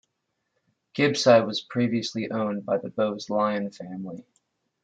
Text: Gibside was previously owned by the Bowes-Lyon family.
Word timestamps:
Gibside 0.95 1.45
was 1.45 1.61
previously 1.61 2.31
owned 2.31 2.65
by 2.65 2.79
the 2.79 2.89
Bowes-Lyon 2.89 3.69
family. 3.69 4.25